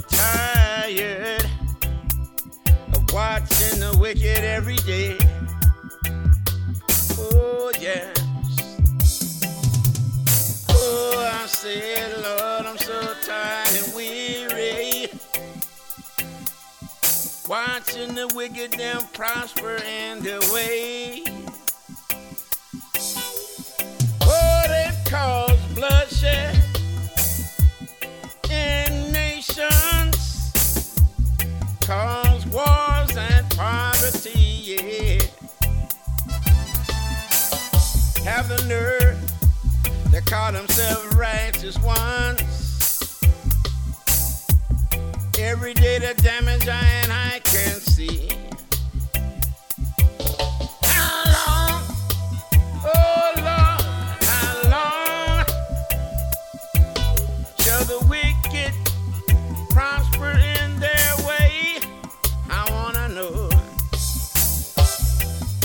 tired 0.00 1.44
of 2.92 3.12
watching 3.12 3.80
the 3.80 3.96
wicked 3.98 4.44
every 4.44 4.76
day. 4.76 5.16
Oh, 7.18 7.72
yes. 7.80 8.12
Oh, 10.68 11.30
I 11.32 11.46
said, 11.46 12.12
Lord, 12.22 12.66
I'm 12.66 12.78
so 12.78 13.14
tired 13.22 13.68
and 13.84 13.94
weary. 13.94 15.08
Watching 17.48 18.14
the 18.14 18.28
wicked 18.34 18.72
them 18.72 19.02
prosper 19.14 19.76
in 19.76 20.22
their 20.22 20.40
way. 20.52 20.75
To 40.16 40.22
call 40.22 40.50
themselves 40.50 41.14
righteous 41.14 41.78
ones. 41.80 43.20
Every 45.38 45.74
day 45.74 45.98
the 45.98 46.14
damage 46.22 46.66
I 46.66 46.84
and 47.02 47.12
I 47.12 47.40
can 47.44 47.74
see. 47.80 48.30
How 50.84 51.22
long? 51.36 51.82
Oh 52.82 53.32
Lord, 53.36 53.82
how 54.24 54.52
long 54.74 55.44
shall 57.60 57.84
the 57.84 57.98
wicked 58.08 58.72
prosper 59.68 60.30
in 60.30 60.80
their 60.80 61.16
way? 61.28 61.78
I 62.48 62.66
wanna 62.70 63.08
know. 63.10 63.50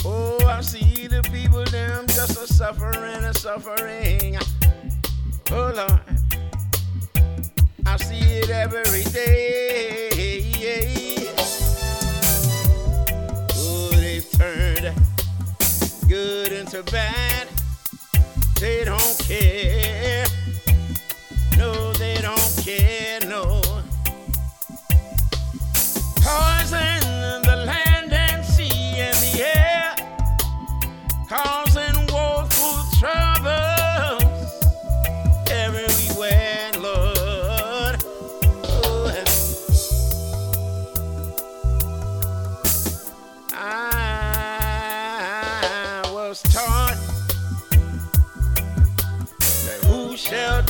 Oh, 0.03 0.45
I 0.45 0.59
see 0.59 1.07
the 1.07 1.21
people 1.31 1.63
them 1.65 2.05
just 2.07 2.31
a 2.31 2.47
suffering 2.51 3.23
and 3.23 3.35
suffering. 3.35 4.20
Oh 5.53 5.73
Lord. 5.75 5.99
I 7.85 7.97
see 7.97 8.39
it 8.39 8.49
every 8.49 9.03
day. 9.11 10.09
Oh, 13.55 13.89
they've 13.91 14.31
turned 14.31 14.93
good 16.07 16.53
into 16.53 16.83
bad. 16.83 17.49
They 18.61 18.85
don't 18.85 19.00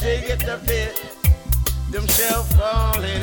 dig 0.02 0.32
at 0.32 0.40
the 0.40 0.58
fit, 0.66 0.96
them 1.92 2.08
shall 2.08 2.44
fall 2.44 3.04
in 3.04 3.22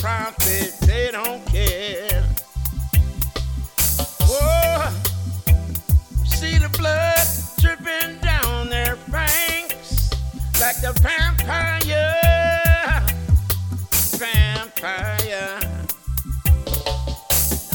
profit, 0.00 0.74
they 0.80 1.10
don't 1.12 1.44
care. 1.44 2.24
Whoa. 4.22 4.88
See 6.24 6.56
the 6.56 6.70
blood 6.78 7.18
dripping 7.58 8.18
down 8.20 8.70
their 8.70 8.96
fangs 8.96 10.10
like 10.58 10.80
the 10.80 10.92
vampire. 11.02 11.84
Vampire. 14.16 15.60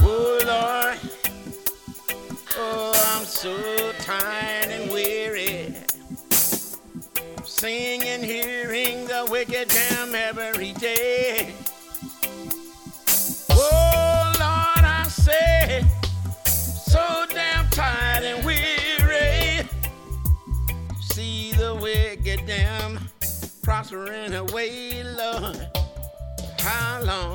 Oh 0.01 0.39
Lord. 0.47 0.99
Oh, 2.57 3.13
I'm 3.13 3.25
so 3.25 3.55
tired 3.99 4.71
and 4.71 4.91
weary. 4.91 5.75
Seeing 7.43 8.01
and 8.03 8.23
hearing 8.23 9.05
the 9.05 9.27
wicked 9.29 9.67
damn 9.69 10.15
every 10.15 10.73
day. 10.73 11.53
The 22.25 22.31
wicked 22.31 22.47
damn 22.47 22.99
prospering 23.61 24.33
away, 24.33 25.03
Lord. 25.03 25.69
How 26.59 27.01
long? 27.03 27.34